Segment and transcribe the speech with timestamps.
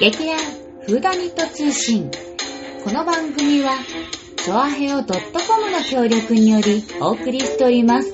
[0.00, 0.38] 劇団
[0.86, 2.08] フーダニット通信。
[2.84, 3.72] この番組は、
[4.36, 8.12] ソアヘオ .com の協力によりお送りしております。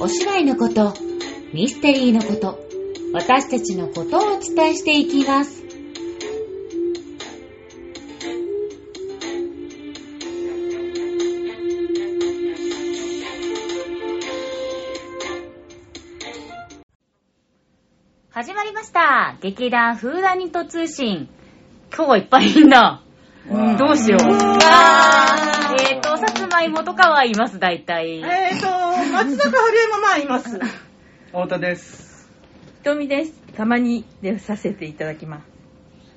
[0.00, 0.94] お芝居のこと、
[1.52, 2.58] ミステリーのこと、
[3.12, 5.59] 私たちのことをお伝えしていきます。
[18.40, 19.36] 始まりました。
[19.42, 21.28] 劇団フーダニット通信。
[21.94, 23.02] 今日はいっぱいいんだ。
[23.46, 24.26] うん、どうしよう。
[24.28, 28.22] わあーえーと、さつまいもとかはいます、大体。
[28.22, 28.66] えーと、
[29.12, 30.58] 松坂春山まあいます。
[31.26, 32.30] 太田です。
[32.78, 33.32] ひとみです。
[33.58, 35.44] たまに出させていただきます。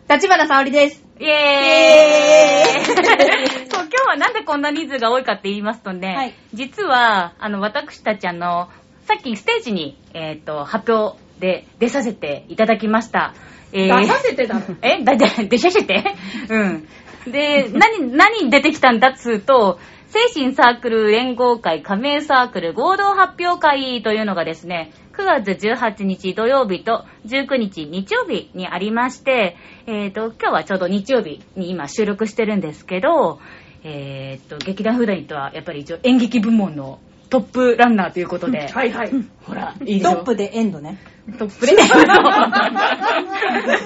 [0.09, 1.03] 立花沙織です。
[1.19, 8.69] イエーイそう、今日はなんでこんな人数が多いかって言いますとね、はい実は、あの、私たちあの、
[9.09, 13.33] さっきステージに、えっ、と、発表で出させていただきました。
[13.73, 14.61] えー出させてたの？
[14.81, 16.03] えだ、だ、出させて？
[16.49, 16.87] うん。
[17.29, 19.77] で、何、何出てきたんだっつうと、
[20.07, 33.39] 精神サークル連合会加盟サークル合同発表会というのがですね、9月18日土曜日と19日日曜日にありまして、えっ、と、今日はちょうど日曜日に今収録してるんですけど、
[33.83, 39.11] えっ、と、劇団フーダニットはやっぱり一応演劇部門のトップランナーということで、はいはい。
[39.43, 40.99] ほら、いいでしょトップでエンドね。
[41.37, 41.73] トップで。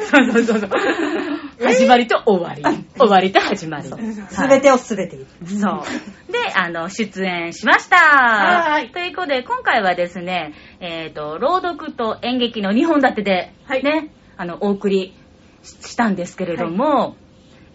[0.07, 0.69] そうそうそうそう。
[1.65, 2.63] 始まりと終わり。
[2.97, 3.89] 終わりと始まり。
[4.30, 5.17] すべてをすべて。
[5.17, 5.23] そう。
[6.31, 7.97] で、あの、出演しました。
[7.97, 15.13] はいということで、今回はですね、えっ、と、朗読と演劇の2本立てで、はいね、あの、お送り
[15.63, 17.15] ししたんですけれども、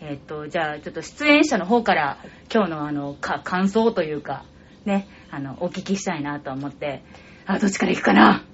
[0.00, 2.18] えっ、と、じゃあ、ちょっと出演者の方から、
[2.52, 4.44] 今日のあの、か、感想というか、
[4.84, 7.02] ね、あの、お聞きしたいなと思って、
[7.46, 8.44] あ、どっちから行くかな？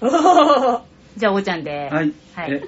[1.16, 1.88] じゃあ、おーちゃんで。
[1.90, 2.12] はい。
[2.34, 2.62] はいえ、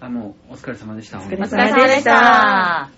[0.00, 1.18] あの、お疲れ様でした。
[1.18, 2.90] お疲れ様でした。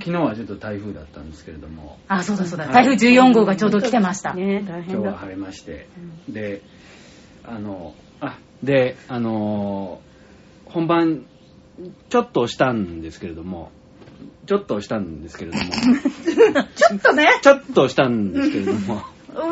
[0.00, 2.64] 昨日はちょっと台風だったんですけれども、あ、そうだそうだ。
[2.64, 4.34] はい台風14号がちょうど来てました。
[4.34, 4.92] ね大変だ。
[4.94, 5.86] 今日は晴れまして、
[6.28, 6.62] で、
[7.44, 10.00] あの、あ、で、あの、
[10.64, 11.24] 本番、
[12.08, 13.70] ちょっとしたんですけれども、
[14.46, 15.64] ちょっとしたんですけれども、
[16.74, 17.28] ちょっとね。
[17.42, 19.02] ちょっとしたんですけれども、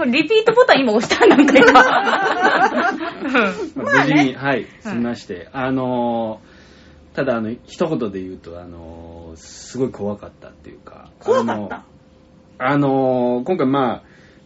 [0.02, 1.72] うんリピートボタン今押したなんか今。
[1.72, 1.80] ま
[2.90, 2.92] あ
[3.74, 6.60] 無事に、はい、済みまして、あのー
[7.16, 11.84] ただ、あの、一言で言うと、あのーすごい怖かったっていうか、怖かった？
[12.58, 14.02] あのー今回、ま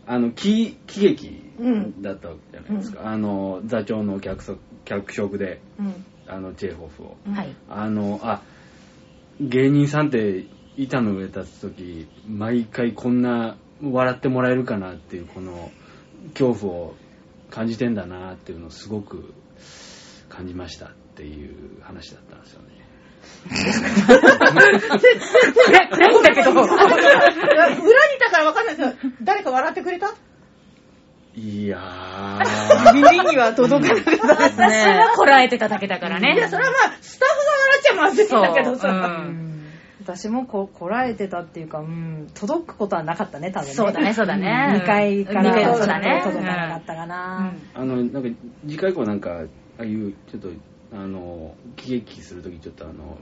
[0.06, 2.02] あ、あの、喜喜劇うん。
[2.02, 3.08] だったわけじゃないですか。
[3.08, 6.04] あの、座長の脚色脚色で、うん。
[6.26, 7.16] あの、チェーホフを。
[7.32, 7.54] はい。
[7.68, 8.40] あの、あ、
[9.40, 10.44] 芸人さんって
[10.76, 15.70] 板の上立つとき、毎回こんな笑ってもらえるかなっていう、この
[16.34, 16.94] 恐怖を
[17.50, 19.34] 感じてんだなっていうのをすごく
[20.28, 22.68] 感じましたっていう話だったんですよね。
[23.46, 23.60] 暗
[26.10, 26.50] いんだけど。
[26.52, 26.68] 裏にい
[28.18, 30.14] たからわかんないけど、誰か笑ってくれた？
[31.36, 32.94] いやー。
[32.94, 34.98] 耳には届かなかったです私ね。
[34.98, 36.34] はこらえてただけだからね。
[36.34, 37.53] いや、それはまあ、スタッフが
[37.84, 38.88] ちゃまずいんだけどさ。
[38.88, 39.54] うん
[40.04, 43.72] 私もここらえてたっていうか、うん、届くことはなかったね、多分ね。
[43.72, 44.82] そうだね、そうだね。
[44.82, 46.20] 2階から二階はそうだね。
[46.22, 47.54] 届かなかったかな。
[47.72, 48.28] あの、なんか、
[48.66, 49.44] 次回以降なんか、
[49.78, 50.48] ああいう、ちょっと、
[50.92, 53.16] あの、喜劇するときちょっとあの、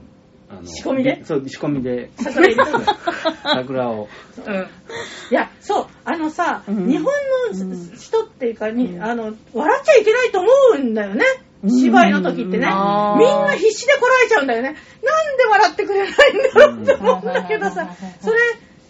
[0.49, 1.21] あの、仕込みで？
[1.23, 4.09] そう、仕込みで、桜 を。
[4.45, 4.53] うん。
[4.53, 4.61] うん。
[4.61, 11.23] いや、そう、あのさ、うん日本の人っていうかに、あの、笑っちゃいけないと思うんだよね。
[11.69, 12.57] 芝居の時ってね。
[12.57, 14.75] みんな必死でこらえちゃうんだよね。
[15.03, 17.87] なんで笑ってくれないんだろうって思うんだけどさ、
[18.21, 18.37] それ、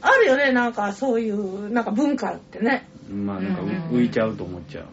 [0.02, 2.88] あるよね、なんかそういう、なんか文化ってね。
[3.12, 4.84] まあ、なんかうん浮いちゃうと思っちゃ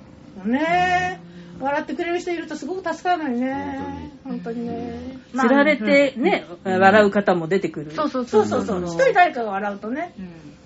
[0.45, 0.49] う。
[0.49, 1.31] ねえ。
[1.61, 4.11] 笑ってくれる人いるとすごく助かるのにね。
[4.25, 5.19] 本当にね。
[5.33, 7.93] つられてね、笑う方も出てくる。
[7.93, 8.87] そうそうそそううそうう。
[8.87, 9.01] そそう。
[9.01, 10.15] 一人誰かが笑うとね。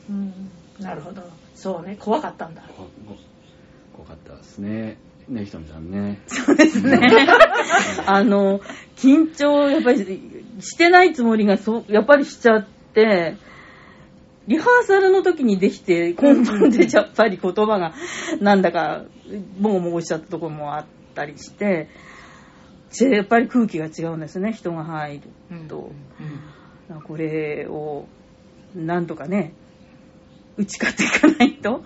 [0.08, 0.50] うん
[0.81, 1.22] なるほど。
[1.55, 2.62] そうね、怖かったんだ。
[3.96, 4.99] 怖かったですね。
[5.29, 6.21] ね、ひとみさんね。
[6.26, 6.99] そうですね。
[8.06, 8.61] あの、
[8.97, 9.99] 緊張、やっぱり
[10.61, 13.37] してないつもりがそう、やっぱりしちゃって、
[14.47, 17.94] リハーサルの時にできて、根本でやっぱり言葉が
[18.41, 19.05] なんだか、
[19.59, 20.85] もごもごしちゃったところもあっ
[21.15, 21.88] たりして、
[22.91, 25.91] ちやっぱり空気が違うんですね、人が入ると。
[27.06, 28.06] これを、
[28.75, 29.55] なんとかね、
[30.56, 31.85] 打ち勝っていかないと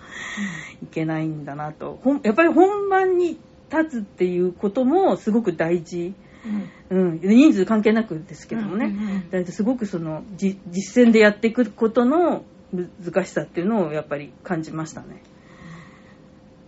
[0.83, 1.99] いけないんだなと。
[2.23, 3.37] やっぱり本番に
[3.71, 6.13] 立つっていうこともすごく大事。
[6.89, 8.85] うん、人数関係なくですけどもね、
[9.31, 12.43] うんうんすごくそのじ実践でやっていくことの
[12.73, 15.21] 難しさっていうのをやっぱり感じましたね。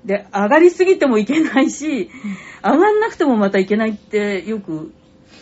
[0.05, 2.09] で、上がりすぎてもいけないし、
[2.63, 4.91] 上がんなくてもまたいけないってよく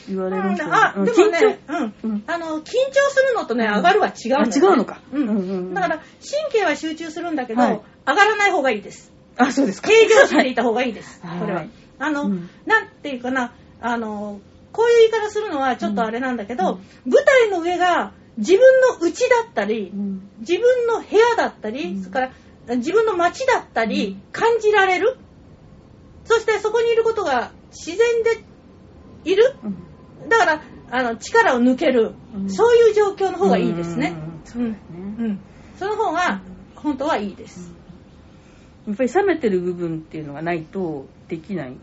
[0.09, 0.57] 言われね。
[0.71, 1.93] あ、うんでもね、緊張？
[2.03, 2.23] うん。
[2.27, 2.63] あの、緊張
[3.09, 4.51] するのとね、上がるは違うの、あね。
[4.55, 5.21] 違うのかうん。
[5.21, 9.11] うんうんうんだから、神経は集中するんだけど、はい上がらない方がいいです。
[9.37, 9.89] あ、そうですか。
[9.89, 11.21] 平常心でいた方がいいです。
[11.23, 11.65] はいこれは。
[11.99, 14.39] あの、うんなんていうかな、あの、
[14.71, 22.19] こういう言い方するのはちょっとあれなんだけど、舞台の上が自分の家だったり、うん自分の部屋だったり、うんそれか
[22.67, 25.17] ら自分の街だったり、感じられる。
[26.25, 28.43] そしてそこにいることが自然で
[29.25, 29.55] いる。
[29.63, 29.88] うん
[30.27, 30.61] だから、
[30.91, 32.13] あの、力を抜ける。
[32.35, 34.15] うんそういう状況の方がいいですね。
[34.55, 34.75] うんうん。
[35.25, 35.39] うん。
[35.77, 36.41] その方が、
[36.75, 37.71] 本当はいいです。
[38.87, 41.75] やっぱり冷めてる部分っていうのがないとできない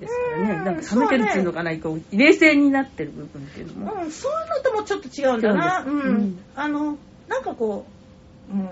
[0.00, 0.54] ですからね。
[0.54, 4.02] うんなんか冷めてるっていうのがないと、冷静になってる部分っていうのも。
[4.02, 5.84] うん、そういうのともちょっと違うんだな。
[5.86, 6.98] うんあの、
[7.28, 7.84] なんかこ
[8.50, 8.68] う、うん、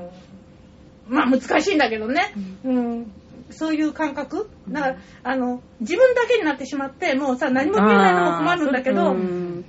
[1.09, 2.33] まあ難しいんだけどね。
[2.65, 3.13] うん。
[3.51, 4.49] そういう感覚？
[4.69, 9.65] だから、あの、自分だけになってしまって、もうさ、何も見えないのも困るんだけど、あんん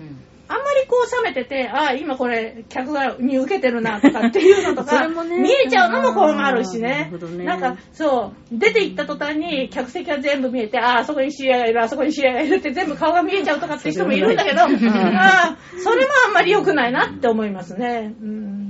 [0.49, 18.13] まりこう冷めてて、ああ、今これ、客がに受けてるなとかっていうのとそか、 ね見えちゃうのも困るしなねるほどねなんか、そう、出て行った途端に客席が全部見えて、ああ、そこに知り合いがいる、あそこに知り合いがいるって全部顔が見えちゃうとかって人もいるんだけど、 ああ、それもあんまり良くないなって思いますね。
[18.21, 18.66] うん。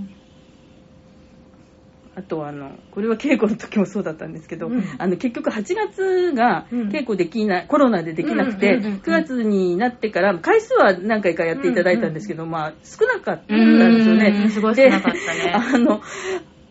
[2.17, 4.83] あとはあの、これは稽古の時もそうだったんですけど、うん。
[4.97, 6.89] あの結局8月がうん。
[6.89, 8.99] 稽古できない、コロナでできなくて、うんうんうんうん。
[9.01, 14.45] 9月になってから、回数は何回かやっていただいたんですけど、まあ少なかったんですようね。
[14.45, 14.49] ん。
[14.49, 15.43] すごい少なかったね。
[15.43, 16.01] であの、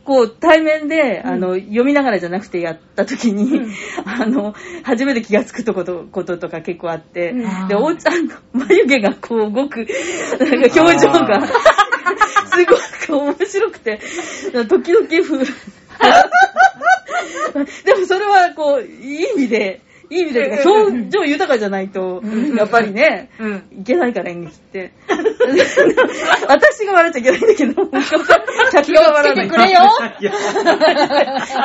[0.07, 3.75] こう対面で、あの、読みながらじゃなくてやった時に、うん。
[4.07, 4.55] あの、
[4.85, 7.69] 初めて気がつくとことこととか結構あって、うん。
[7.69, 9.85] で、おうちゃんの眉毛がこう動く、
[10.39, 11.41] なんか表情が、
[12.47, 12.65] す
[13.11, 13.99] ごく面白くて、
[14.69, 15.39] 時々ふ、
[17.85, 19.81] でもそれはこう、いい意味で、
[20.11, 22.23] いい意味で表情豊かじゃないと、
[22.57, 23.81] やっぱりね、うん。
[23.81, 24.93] いけないから演劇って。
[26.49, 27.87] 私が笑っちゃいけないんだけど、
[28.73, 29.49] 客が笑わない。
[29.49, 29.81] 気をつけてくれよ
[30.21, 30.33] いや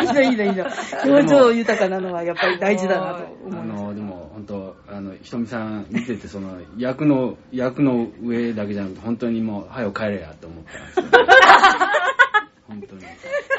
[0.02, 0.66] いいのいいのいいの。
[1.06, 3.82] 表情豊かなのはやっぱり大事だなとあ思います。
[3.84, 10.64] のでも本当あのひとみさん見ててその役の役の上だけじゃなくて本当にもう早く帰れやと思っ
[10.96, 11.26] たんですよ
[12.68, 13.02] 本当に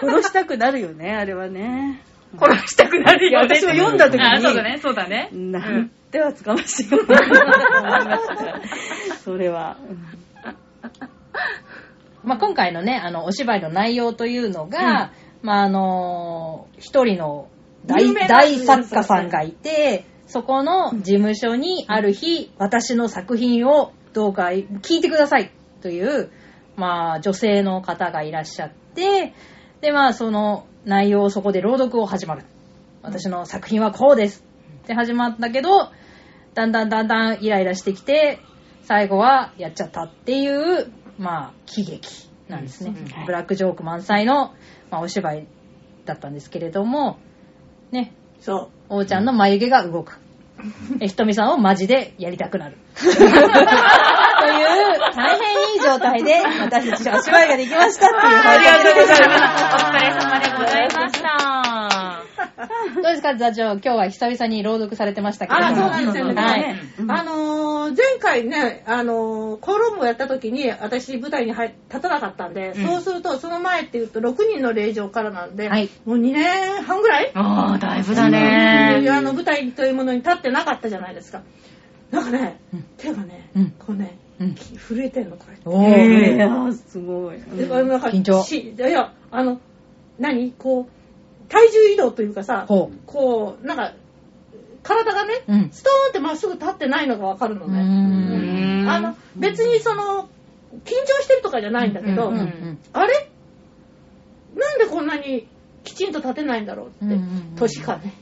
[0.00, 2.00] 殺したくなるよね、あれはね。
[2.38, 3.54] 殺したくなるよね。
[3.56, 5.28] 私も読んだ時にあ、そうだね、そうだね。
[5.32, 6.86] なんてはつかましい。
[9.24, 9.76] それは。
[12.24, 15.12] まあ、今回のね、あの、お芝居の内容というのが、
[15.42, 17.48] まあ、あの、一人の
[17.84, 25.50] 大大作家さんがいて、そこの事務所にある日、私の作品をどうか聞いてください
[25.82, 26.30] という、
[26.76, 29.34] まあ、女性の方がいらっしゃって、
[29.80, 32.44] で、まあ、その内容をそこで朗読を始まる。
[33.02, 34.44] 私の作品はこうです
[34.84, 35.90] って始まったけど、
[36.54, 38.40] だんだんだんだんイライラしてきて、
[38.82, 42.94] 最後はやっちゃったっていう、まあ、喜劇なんですね。
[43.26, 44.54] ブラックジョーク満載の、
[44.90, 45.46] まあ、お芝居
[46.04, 47.18] だったんですけれども、
[47.90, 48.96] ね、そう。
[48.96, 50.18] おーちゃんの眉毛が動く。
[51.00, 52.76] えひとみさんをマジでやりたくなる。
[53.00, 53.18] という、
[55.14, 59.28] 大変いい状態で、私たちお芝居ができましたっていうありがとうございす。
[59.28, 59.84] ます。
[59.84, 61.32] お疲れ様でございました。
[62.94, 63.72] どうですか、座長？
[63.72, 65.66] 今日は久々に朗読されてましたけども。
[65.66, 66.42] あ、そうなんですよね。
[66.42, 66.76] はい。
[67.08, 79.06] あのー前回ね、あのーコロンボやった時に私舞台に入立たなかったんで、うんそうするとその前っていうと6人の令状からなんで、はいもう2年半ぐらい、ああ、だいぶだうんね。
[79.10, 81.42] あの舞台というものに立ってなかったじゃないですか。
[82.10, 84.31] なんかね、うん手がね、うんこうね、うん
[84.88, 85.58] 震えてんのこれ。
[85.64, 86.36] おえー。
[86.38, 87.40] ー、あーすごい。
[87.56, 89.60] でこれなんか緊張しいや、あの、
[90.18, 90.52] 何？
[90.52, 93.94] こう、体重移動というかさ、ほこう、なんか、
[94.82, 97.68] 体がね、うんストーンってまっすぐ立ってないのがわかるのう。
[97.68, 97.78] うね。
[97.80, 98.90] ーん。
[98.90, 100.28] あの、別にその、
[100.84, 103.31] 緊張してるとかじゃないんだけど、うんうんあれなんでこんなに
[105.92, 108.12] きちんと立てないんだろうって、うんうんうん年かね。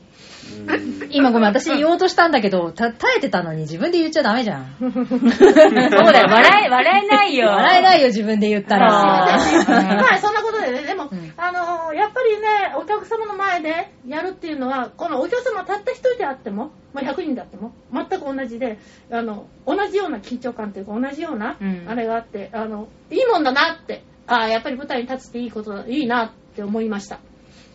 [1.11, 4.75] 今ごめん、私言おうとしたんだけど、た耐えてたのに自分で言っちゃダメじゃん。
[4.79, 7.47] そうだよ、笑え、笑えないよ。
[7.47, 8.87] 笑えないよ、自分で言ったら。
[8.87, 18.79] あーまあそんなことでね、でも、うんあのーやっぱりね、お客様の前でやるっていうのは、このお客様たった一人であっても、まあ、100人であっても、全く同じで、
[19.11, 27.19] あの、同じような緊張感というか、同じようなうん、あれがあって、あの、いいもんだなって、ああ、やっぱり舞台に立つっていいことだ、いいなって思いました。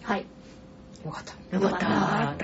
[0.07, 0.27] はい。
[1.05, 1.57] よかった。
[1.57, 1.87] よかった。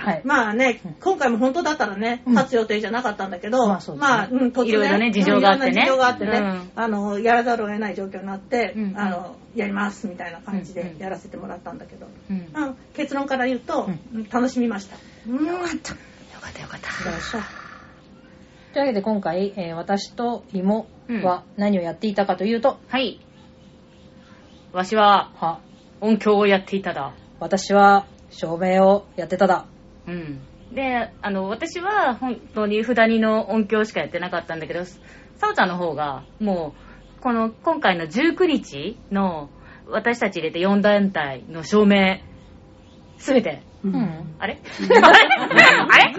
[0.01, 0.23] はい。
[0.25, 12.07] まあね、今回も本当だったらね、うん立つ予定じゃなかったんだけど、まあそうまあ、うん、突然いろいろね事情があってね事情があってね、うんあの、やらざるを得ない状況になって、うんあの、やりますみたいな感じうんうんでやらせてもらったんだけど、
[12.95, 14.97] 結論から言うと、うんうん楽しみました。
[15.29, 15.93] うん、よかった。
[15.93, 15.99] よ
[16.41, 17.39] かったよかっよいしょ
[18.73, 20.87] というわけで今回、えー私と妹
[21.23, 22.97] は何をやっていたかというと、た。
[22.97, 23.21] はい。
[24.73, 25.61] わしはは、
[26.01, 27.13] 音響をやっていただ。
[27.43, 29.67] 私は照明をやってただ。
[30.07, 30.41] うん。
[30.73, 35.01] で、あの、私は本当に札にの音響しかやってなかったんだけど、さ
[35.51, 36.75] おちゃんの方が、も
[37.19, 39.51] う、この、今回の19日の、
[39.89, 42.21] 私たち入れて4団体の照明、
[43.19, 44.35] すべて、うん。
[44.39, 44.59] あれ？
[45.03, 46.15] あれ？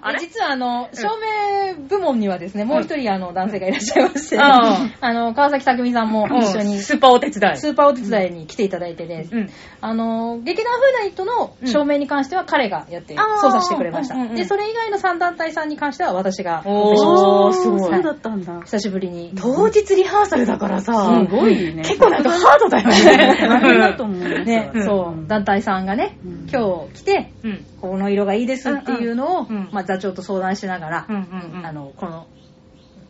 [0.00, 0.18] あれ？
[0.20, 4.42] 実はあの、照明部門にはですね、もう一人あの男性がいらっしゃいまして、うん。
[5.00, 6.76] あの、川崎匠さんも一緒に。
[6.76, 7.56] うんスーパーお手伝い。
[7.56, 9.50] スーパーお手伝いに来ていただいてね、うん。
[9.80, 14.16] あの、劇団フーダニットの照明に関しては彼がやって操作してくれました。
[14.34, 16.88] で、それ以外の3団体さんに関しては私がおー。
[16.88, 17.68] オペしましたおー、す。
[17.68, 18.60] ごいそうだったんだ。
[18.62, 19.32] 久しぶりに。
[19.36, 21.82] 当日リハーサルだからさ、すごいね。
[21.84, 23.46] 結構なんかハードだよね。
[23.48, 24.18] 大変だと思う。
[24.18, 24.84] ね、うん。
[24.84, 27.66] そう、団体さんがね、うん今日来て、うん。
[27.80, 31.66] この色がいいですっていうのを、うんうんまあ、座長と相談しながら、うんうんうん。
[31.66, 32.26] あの、この、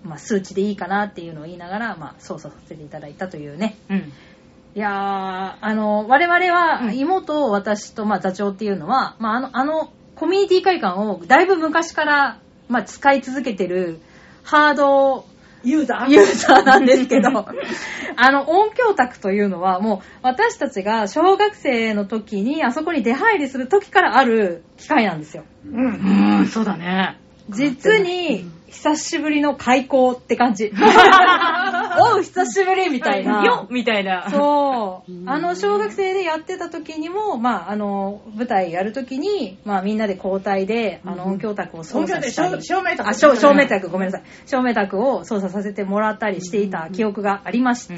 [0.04, 3.76] まあ、数値でいいかなっていうのを言いながら、まあ、操作させていただいたというね。
[3.90, 4.12] うん。
[4.75, 4.92] いやー、
[5.61, 14.00] あの、我々は、うん妹、私と、まあ、座長っていうのは、まあ、あの、あの、コミュニティ会館をだいぶ昔から、まあ、使い続けてる、
[14.44, 15.26] ハード
[15.64, 17.31] ユーザーユーザーなんですけど、
[18.16, 25.45] あの、音響卓というのは、もう、私たちが小学生の時に、あそこに出入りする時からある機械なんですよ。
[25.66, 26.38] うん。
[26.38, 27.19] うん、そうだね。
[27.49, 30.73] 実に、久しぶりの開校って感じ。
[32.16, 33.44] おう、久しぶりみたいな。
[33.44, 34.28] よっみたいな。
[34.30, 35.25] そうう。
[35.25, 42.62] んあの、小学生でやってた時にも、まあ、あの、舞台やる時に、まあ、みんなで交代で、あの、音響卓を操作したり。
[42.62, 43.11] 照照明とか。
[43.11, 44.22] あ、照照明卓、ごめんなさい。
[44.46, 47.94] 照明卓を操作させてもらったりしていた記憶がありまして、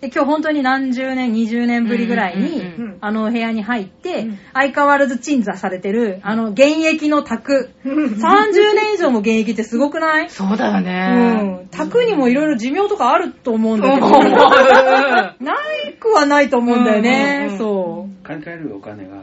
[0.00, 2.62] で今日本当に何十年、20年ぶりぐらいに、
[3.00, 7.70] あの部屋に入って、うん相変わらず鎮座されてる、あの、現役の卓。
[7.84, 10.30] 30年以上も現役ってすごくない？
[10.30, 11.64] そうだようね。
[11.64, 11.68] ん。
[11.70, 14.12] 卓にもいろいろ寿命とかあると思うんだけど、 うん
[15.44, 15.54] な
[15.88, 17.54] いくはないと思うんだようんうんねう。
[17.54, 18.26] んそう。
[18.26, 19.16] 借り換えるお金が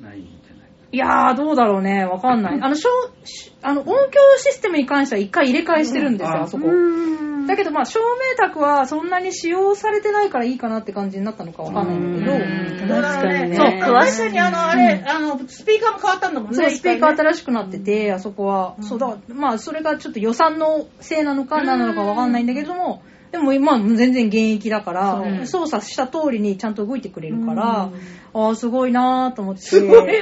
[0.00, 2.04] ないんじゃないいやー、どうだろうね。
[2.04, 2.58] わかんない。
[2.60, 2.90] あの、しょ
[3.24, 6.68] しあの音響システムに関しては一回入れ替えしてるんですよ、うんあそこ。
[6.68, 13.54] うんだけどまあ照明卓はそんなに使用されてないからいいかなって感じになったのかわかんないんだけど、うんどうだろうね。
[13.54, 16.56] そう詳しにあの、あれ、あの、スピーカーも変わったんだもんね。
[16.56, 18.76] そう、スピーカー新しくなってて、あそこは。
[18.80, 23.02] そうだ、まあそれがちょっと予算のせいなのか何なのかわかんないんだけども、
[23.34, 27.90] でも今全然現役だから、そう操作した通りにちゃんと動いてくれるから、
[28.32, 29.62] ああ、すごいなーと思って。
[29.62, 30.20] すごいね。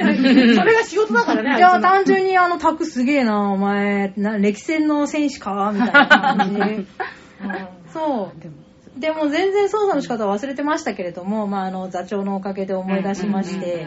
[0.55, 1.51] それが仕事だからね。
[1.51, 6.85] あ いや、いつの単純にあの、タクすげえな、お前、な歴戦の戦士かみたいな感じで。
[7.93, 8.99] そう。
[8.99, 13.85] でも全然操作の仕方は忘れてましたけれども、まあ、あの、座長のおかげで思い出しまして、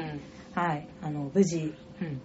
[0.54, 2.20] はい、あの、無事、うん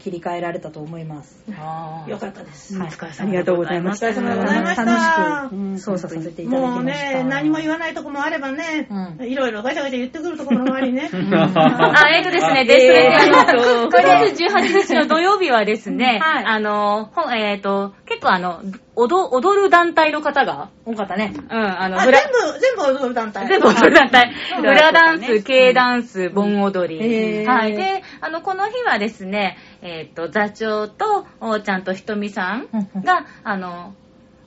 [0.00, 1.44] 切り替えられたと思います。
[1.52, 2.76] あーよかったです。
[2.76, 7.18] はいお疲れありがとうございましたお疲れ様でございました楽しく操作させていただきもうました。
[7.18, 11.10] ね、何も言わないとこもあればね、うんいろいろガチャガチャ言ってくるところもありね。
[11.12, 18.62] あ、えっとですね、ですね、あの、9月18日の土曜日はですね、はいあの、えっと、結構あの、
[18.96, 21.32] 踊踊る団体の方が、多かったね。
[21.34, 22.12] うん、あの、全部、
[22.60, 23.46] 全部踊る団体。
[23.46, 24.32] 全部踊る団体。
[24.58, 27.44] うん裏ダンス、K ダンス、盆踊へり。
[27.44, 27.76] ーはい。
[27.76, 32.68] で、あの、この日はですね、えっと、座長と、おーちゃんとひとみさん
[33.04, 33.94] が、あの、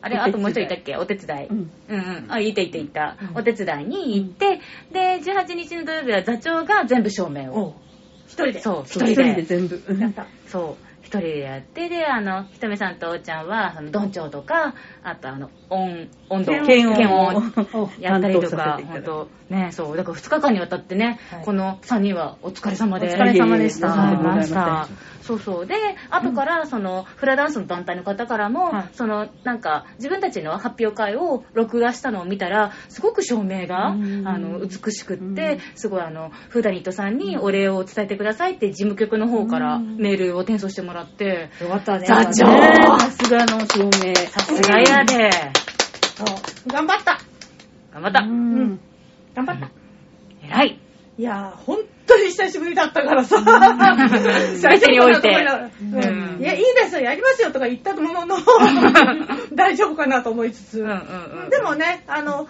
[0.01, 0.97] あれ、あともう一人いたっけ？
[0.97, 1.47] お手伝い。
[1.47, 2.25] うんうんうん。
[2.29, 3.15] あ、いたいたいた。
[3.35, 4.59] お手伝いに行って、
[4.91, 7.75] で、18日の土曜日は座長が全部照明を。
[8.27, 8.59] 一人で。
[8.59, 9.33] そう、一一人人で。
[9.35, 9.81] で全部。
[10.47, 10.85] そう。
[11.03, 14.73] 一人でやって、で、あの、ひとみさんとおーちゃんは、あの、どんちょうとか、
[15.03, 23.07] あとあの、音、温度、検温検温おやったりとか本当ね、そう、だから2日間にわたってね、はいこの3人はお疲れ様で。
[23.07, 24.87] お疲れ様でしたありがとうございた。
[25.23, 25.65] そうそう。
[25.65, 25.75] で、
[26.09, 42.05] 後から、その、フラダンスの団体の方からも、はいその、なんか、自分たちの発表会を録画したのを見たら、すごく照明が、あうんの、美しくって、すごいあの、フーダニットさんにお礼を伝えてくださいって事務局の方からメールを転送してもらって、よかったね。
[42.05, 44.15] 座長ねさすがの照明。
[44.15, 45.29] さすがやで。
[46.67, 47.17] 頑張った。
[47.93, 48.19] 頑張った。
[48.21, 48.79] うん
[49.35, 49.69] 頑張った。
[50.43, 50.82] 偉い。
[51.17, 51.77] いやー、本
[52.07, 53.39] 当に久しぶりだったからさ、
[54.59, 55.29] 最初に置いて。
[55.29, 55.33] い
[56.43, 58.37] や、いいですよ、やりますよとか言ったものの、
[59.53, 62.47] 大丈夫かなと思いつつ、うんうんうんでもね、あの、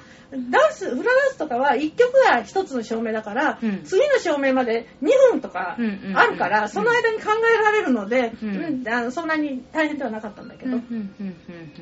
[0.50, 3.84] ダンス、フラダンスとかは1曲が1つの照明だから、うん。
[3.84, 8.50] 次の照明まで2分とかうんうんうんあるから、その間に考えられるので、うん。
[8.50, 11.36] うんあのそんなに大変ではなかったんだけど、うんうん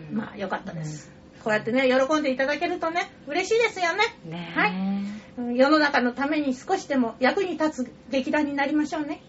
[0.10, 0.18] うん。
[0.18, 1.21] まあ良かったです。
[1.44, 4.04] こうやってね、喜んでいただけるとね、嬉しいですよね。
[4.26, 4.72] ねはい
[5.38, 9.22] うん世の中のために少しでも役に立つ劇団になりましょうね。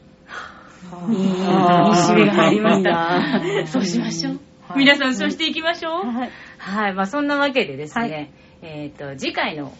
[1.08, 3.66] いい締めが入りました。
[3.66, 4.32] そうしましょう。
[4.32, 6.06] はい皆さんそうしていきましょう。
[6.06, 6.30] はい。
[6.58, 6.94] はい。
[6.94, 8.30] まあそんなわけでですね、はい
[8.62, 9.72] えっ、と、次回の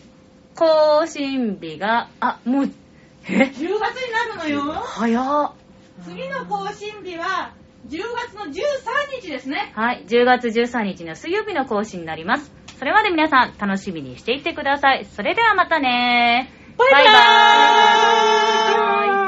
[0.55, 2.71] 更新日が、あ、もう、
[3.25, 4.73] え？10月になるのよ。
[4.73, 5.53] 早っ。
[6.05, 7.53] 次の更新日は
[7.89, 9.73] 10月の13日ですね。
[9.75, 12.53] はい、10月13日の水曜日の更新になります。
[12.79, 15.05] それまで皆さん楽しみにしていてください。
[15.05, 19.22] それではまたねバイバーイ